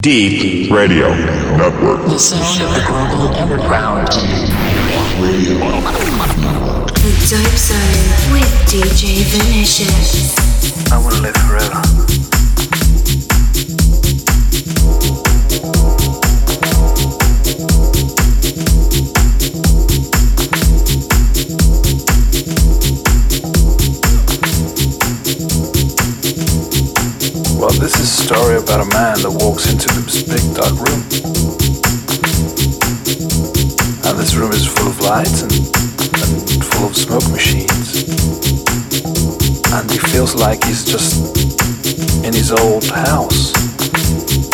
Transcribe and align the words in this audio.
Deep 0.00 0.70
Radio 0.70 1.10
Network. 1.58 2.02
The 2.06 2.18
sound 2.18 2.62
of 2.62 2.74
the 2.74 2.82
global 2.86 3.36
underground. 3.36 4.08
Radio 5.20 5.58
The 6.94 7.12
Dope 7.28 7.58
Zone 7.58 8.32
with 8.32 8.48
DJ 8.64 9.24
Vinicious. 9.24 10.90
I 10.90 10.96
want 10.96 11.16
to 11.16 11.20
live 11.20 11.36
forever. 11.36 12.29
About 28.70 28.86
a 28.86 28.94
man 28.94 29.18
that 29.18 29.34
walks 29.42 29.66
into 29.66 29.90
this 30.06 30.22
big 30.22 30.38
dark 30.54 30.70
room. 30.78 31.02
And 34.06 34.14
this 34.14 34.38
room 34.38 34.54
is 34.54 34.62
full 34.62 34.86
of 34.86 35.00
lights 35.02 35.42
and, 35.42 35.50
and 35.50 36.62
full 36.62 36.86
of 36.86 36.94
smoke 36.94 37.26
machines. 37.34 38.06
And 39.74 39.90
he 39.90 39.98
feels 39.98 40.36
like 40.38 40.62
he's 40.62 40.86
just 40.86 41.18
in 42.22 42.30
his 42.30 42.54
old 42.54 42.86
house. 42.86 43.50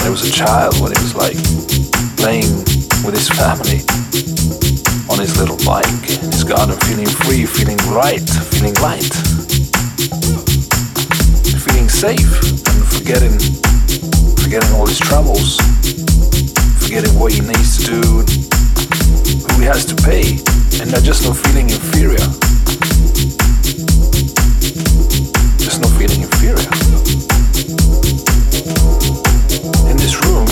When 0.00 0.08
he 0.08 0.12
was 0.16 0.24
a 0.24 0.33
child, 0.33 0.80
when 0.80 0.96
he 0.96 1.00
was 1.05 1.12
like 1.12 1.36
playing 2.16 2.48
with 3.05 3.12
his 3.12 3.28
family 3.28 3.84
on 5.12 5.20
his 5.20 5.36
little 5.36 5.60
bike 5.60 6.08
in 6.08 6.33
his 6.33 6.41
garden, 6.42 6.72
feeling 6.88 7.05
free, 7.28 7.44
feeling 7.44 7.77
right, 7.92 8.24
feeling 8.48 8.72
light 8.80 9.12
feeling 11.60 11.88
safe 11.91 12.33
and 12.64 12.80
forgetting 12.88 13.66
forgetting 14.46 14.77
all 14.77 14.86
his 14.86 15.00
troubles, 15.00 15.56
forgetting 16.78 17.18
what 17.18 17.32
he 17.32 17.41
needs 17.41 17.78
to 17.78 17.91
do, 17.91 18.02
who 19.42 19.61
he 19.61 19.66
has 19.66 19.84
to 19.84 19.97
pay, 20.06 20.39
and 20.78 20.89
not 20.92 21.02
just 21.02 21.27
not 21.27 21.36
feeling 21.36 21.69
inferior. 21.69 22.22
Just 25.58 25.83
not 25.83 25.91
feeling 25.98 26.22
inferior. 26.22 26.62
In 29.91 29.97
this 29.98 30.14
room, 30.22 30.47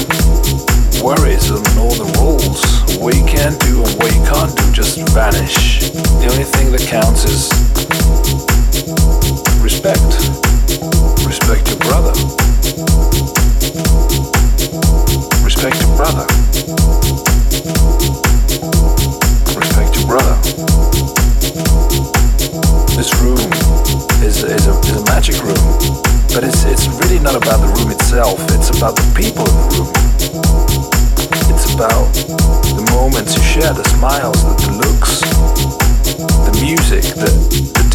worries 0.98 1.50
and 1.50 1.62
all 1.78 1.94
the 1.94 2.10
rules, 2.18 2.98
what 2.98 3.14
you 3.14 3.24
can 3.24 3.56
do 3.58 3.78
and 3.78 3.94
what 4.02 4.12
you 4.12 4.22
can't 4.26 4.56
do 4.56 4.72
just 4.72 5.08
vanish. 5.10 5.90
The 6.18 6.28
only 6.32 6.42
thing 6.42 6.72
that 6.72 6.80
counts 6.90 7.26
is 7.26 7.53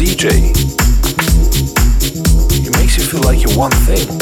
DJ, 0.00 0.30
it 2.64 2.74
makes 2.78 2.96
you 2.96 3.04
feel 3.04 3.20
like 3.20 3.42
you're 3.42 3.58
one 3.58 3.70
thing. 3.70 4.19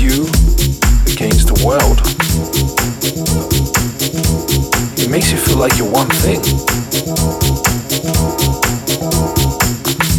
You 0.00 0.24
against 1.12 1.48
the 1.48 1.60
world. 1.64 2.00
It 4.98 5.10
makes 5.10 5.30
you 5.30 5.38
feel 5.38 5.58
like 5.58 5.76
you're 5.78 5.90
one 5.90 6.08
thing. 6.08 6.40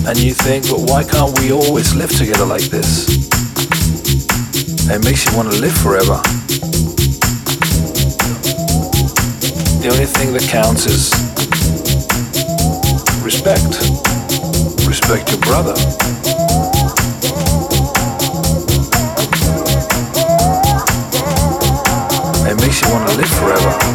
And 0.08 0.18
you 0.18 0.34
think, 0.34 0.70
but 0.70 0.82
why 0.90 1.04
can't 1.04 1.38
we 1.40 1.52
always 1.52 1.96
live 1.96 2.16
together 2.16 2.46
like 2.46 2.64
this? 2.64 3.08
It 4.88 5.04
makes 5.04 5.26
you 5.26 5.36
want 5.36 5.52
to 5.52 5.60
live 5.60 5.76
forever. 5.76 6.22
The 9.82 9.90
only 9.92 10.06
thing 10.06 10.34
that 10.34 10.48
counts 10.50 10.86
is 10.86 11.12
respect. 13.24 13.82
Respect 14.88 15.32
your 15.32 15.42
brother. 15.42 16.45
Bye. 23.66 23.95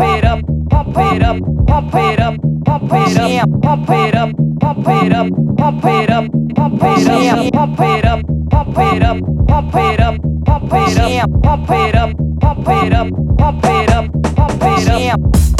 Up, 0.00 0.40
pump 0.70 0.96
it 0.96 1.22
up, 1.22 1.38
pump 1.66 1.94
it 1.94 2.20
up, 2.20 2.36
pump 2.64 2.92
it 2.92 3.16
up, 3.18 3.62
pump 3.62 3.90
it 3.90 4.14
up, 4.14 4.32
pump 4.60 4.88
it 4.88 5.12
up, 5.12 5.30
pump 5.58 5.84
it 5.84 6.10
up, 6.10 6.26
pump 6.56 6.84
it 6.84 6.90
up, 7.10 7.20
pump 7.36 7.74
it 7.74 7.74
up, 7.74 7.76
pump 7.76 7.78
it 7.78 8.04
up, 8.04 8.20
pump 8.50 8.78
it 8.78 9.02
up, 9.02 9.20
pump 9.48 9.74
it 9.74 10.00
up, 10.00 10.20
pump 10.46 10.74
it 10.74 10.88
up, 10.98 11.30
pump 11.42 11.70
it 11.70 11.94
up, 11.94 12.10
pump 12.40 12.68
it 12.68 12.92
up, 12.92 13.10
pump 13.38 13.64
it 13.64 13.90
up, 13.90 14.12
pump 14.36 14.62
it 14.62 14.88
up, 14.88 15.59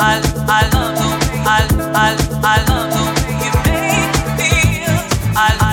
I 0.00 0.62
love 0.72 0.94
the 0.96 1.08
way 1.10 1.42
I, 1.44 2.14
I 2.44 2.58
love 2.70 2.90
you. 2.94 3.06
You 3.42 3.50
make 3.66 4.14
me 4.38 4.38
feel. 4.38 4.96
I 5.36 5.67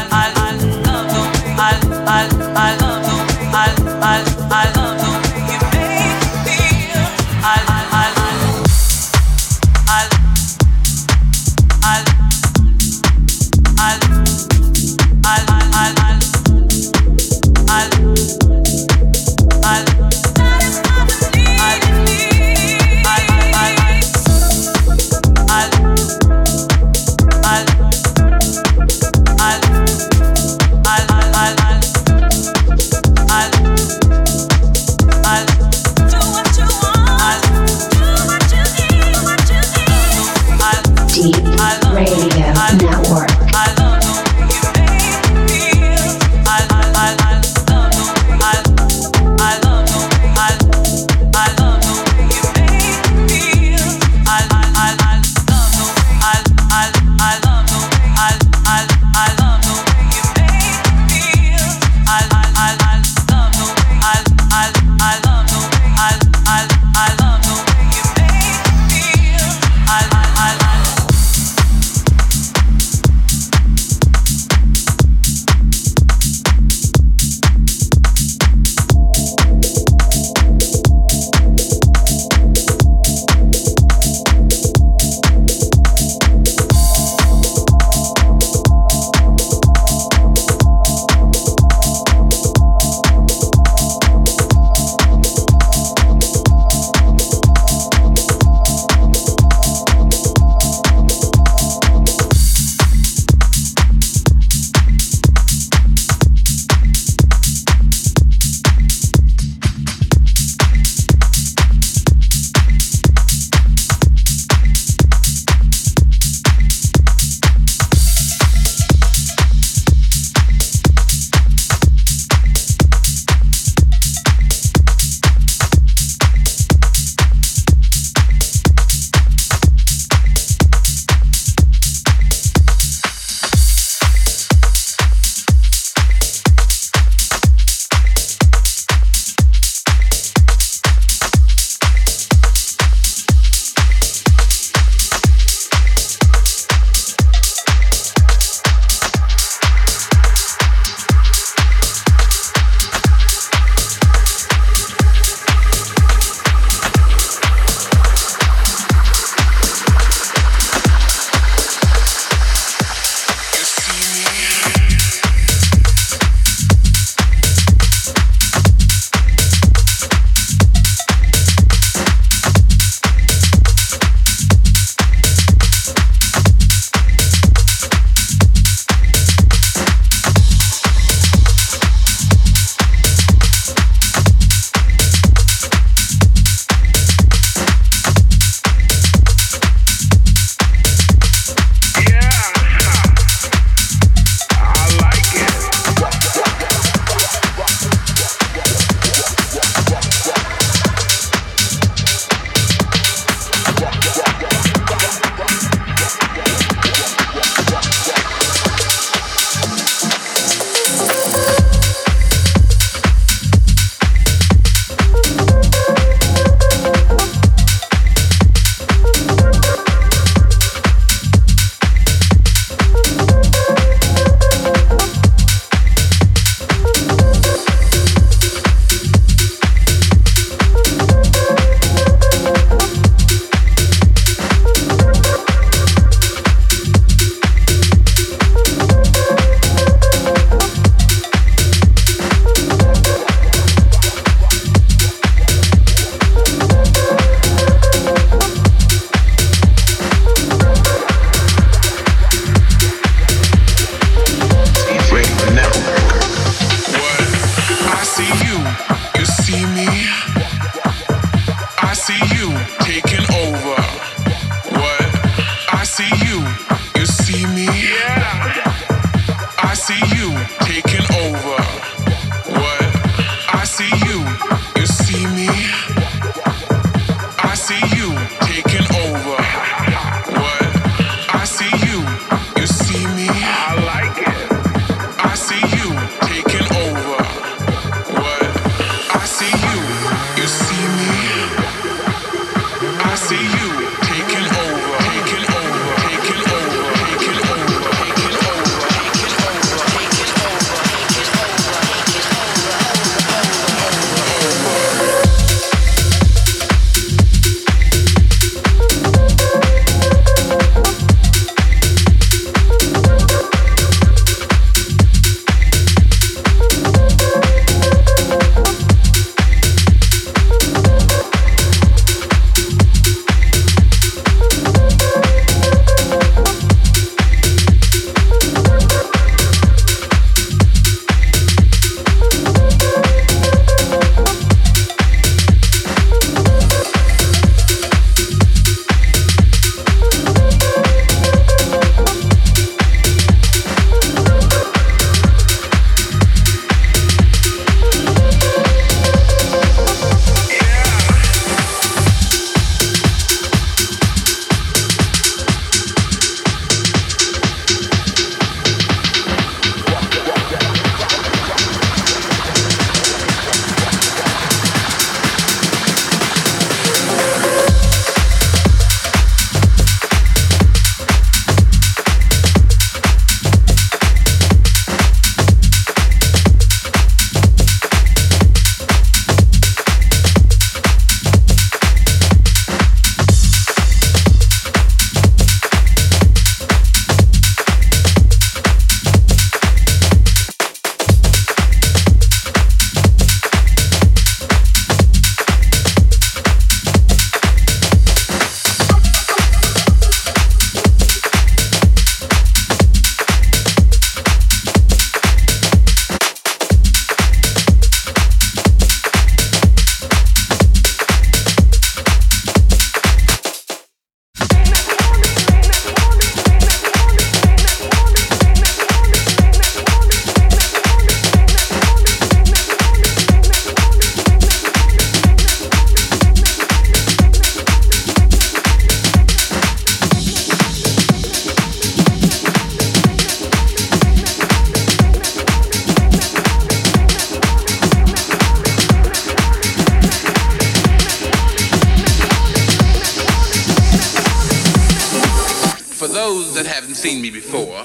For 446.06 446.14
those 446.14 446.54
that 446.54 446.68
haven't 446.68 446.94
seen 446.94 447.20
me 447.20 447.32
before, 447.32 447.84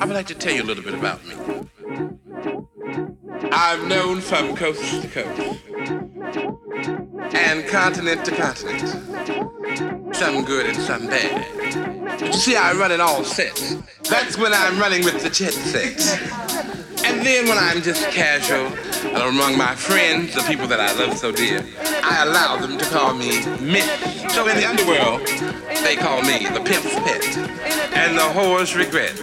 I 0.00 0.04
would 0.04 0.14
like 0.14 0.26
to 0.26 0.34
tell 0.34 0.52
you 0.52 0.64
a 0.64 0.64
little 0.64 0.82
bit 0.82 0.92
about 0.92 1.24
me. 1.24 1.36
I'm 3.52 3.86
known 3.86 4.20
from 4.20 4.56
coast 4.56 4.82
to 5.02 5.06
coast 5.06 5.60
and 7.32 7.64
continent 7.68 8.24
to 8.24 8.32
continent. 8.34 8.88
Some 10.16 10.44
good 10.44 10.66
and 10.66 10.76
some 10.78 11.06
bad. 11.06 12.20
You 12.20 12.32
see, 12.32 12.56
I 12.56 12.72
run 12.72 12.90
in 12.90 13.00
all 13.00 13.22
sets. 13.22 13.76
That's 14.10 14.36
when 14.36 14.52
I'm 14.52 14.76
running 14.80 15.04
with 15.04 15.22
the 15.22 15.30
jet 15.30 15.52
set. 15.52 16.63
And 17.06 17.24
then 17.24 17.46
when 17.46 17.58
I'm 17.58 17.82
just 17.82 18.08
casual 18.10 18.66
uh, 19.14 19.28
among 19.28 19.58
my 19.58 19.74
friends, 19.74 20.34
the 20.34 20.42
people 20.42 20.66
that 20.68 20.80
I 20.80 20.92
love 20.98 21.18
so 21.18 21.30
dear, 21.30 21.64
I 22.02 22.24
allow 22.24 22.56
them 22.56 22.78
to 22.78 22.84
call 22.86 23.12
me 23.14 23.44
Miss. 23.60 23.84
So 24.34 24.48
in 24.48 24.56
the 24.56 24.66
underworld, 24.66 25.26
they 25.84 25.96
call 25.96 26.22
me 26.22 26.46
the 26.48 26.60
pimp's 26.64 26.94
pet 27.04 27.22
and 27.94 28.16
the 28.16 28.22
whore's 28.22 28.74
regret. 28.74 29.14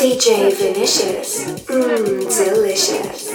DJ 0.00 0.52
Vinicious. 0.56 1.44
Mmm, 1.66 2.26
delicious. 2.44 3.30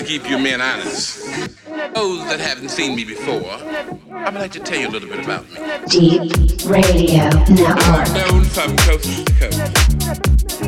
To 0.00 0.06
keep 0.06 0.28
you 0.30 0.38
men 0.38 0.60
honest. 0.60 1.26
Those 1.94 2.24
that 2.28 2.40
haven't 2.40 2.70
seen 2.70 2.96
me 2.96 3.04
before, 3.04 3.50
I 4.12 4.30
would 4.30 4.40
like 4.40 4.52
to 4.52 4.60
tell 4.60 4.78
you 4.78 4.88
a 4.88 4.90
little 4.90 5.08
bit 5.08 5.24
about 5.24 5.48
me. 5.50 5.56
Deep 5.88 6.32
Radio 6.64 7.28
Network. 7.28 7.76
I'm 7.84 8.14
known 8.14 8.44
from 8.44 8.76
coast 8.78 9.26
to 9.26 9.32
coast. 9.34 10.59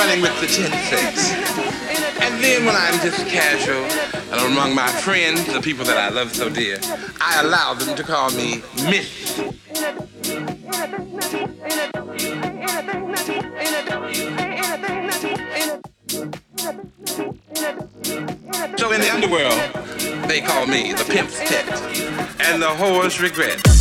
Running 0.00 0.22
with 0.22 0.40
the 0.40 0.46
jet 0.46 0.72
sets. 0.88 1.30
And 2.22 2.42
then 2.42 2.64
when 2.64 2.74
I'm 2.74 2.98
just 3.00 3.26
casual 3.26 3.84
and 4.32 4.52
among 4.52 4.74
my 4.74 4.88
friends, 4.88 5.44
the 5.52 5.60
people 5.60 5.84
that 5.84 5.98
I 5.98 6.08
love 6.08 6.34
so 6.34 6.48
dear, 6.48 6.78
I 7.20 7.42
allow 7.42 7.74
them 7.74 7.94
to 7.94 8.02
call 8.02 8.30
me 8.30 8.62
Miss. 8.88 9.36
So 18.78 18.92
in 18.92 19.00
the 19.02 19.10
underworld, 19.12 20.30
they 20.30 20.40
call 20.40 20.66
me 20.66 20.94
the 20.94 21.04
pimp's 21.04 21.38
pet 21.40 21.68
and 22.40 22.62
the 22.62 22.68
whore's 22.68 23.20
regret. 23.20 23.79